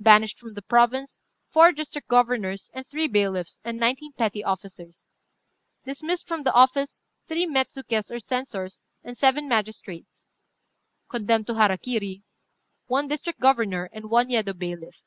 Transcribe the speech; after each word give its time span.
"Banished 0.00 0.38
from 0.38 0.54
the 0.54 0.62
province, 0.62 1.20
four 1.50 1.70
district 1.70 2.08
governors, 2.08 2.70
and 2.72 2.86
three 2.86 3.06
bailiffs, 3.06 3.60
and 3.64 3.78
nineteen 3.78 4.12
petty 4.14 4.42
officers. 4.42 5.10
"Dismissed 5.84 6.26
from 6.26 6.42
office, 6.54 7.00
three 7.28 7.44
metsukés, 7.46 8.10
or 8.10 8.18
censors, 8.18 8.82
and 9.02 9.14
seven 9.14 9.46
magistrates. 9.46 10.26
"Condemned 11.10 11.48
to 11.48 11.56
hara 11.56 11.76
kiri, 11.76 12.22
one 12.86 13.08
district 13.08 13.40
governor 13.40 13.90
and 13.92 14.08
one 14.08 14.30
Yedo 14.30 14.54
bailiff. 14.54 15.02